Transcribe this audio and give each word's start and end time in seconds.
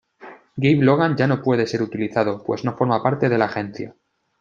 Gabe 0.57 0.83
Logan 0.83 1.15
ya 1.15 1.27
no 1.27 1.43
puede 1.43 1.67
ser 1.67 1.83
utilizado, 1.83 2.43
pues 2.43 2.63
no 2.65 2.75
forma 2.75 3.03
parte 3.03 3.29
de 3.29 3.37
"La 3.37 3.45
Agencia". 3.45 3.95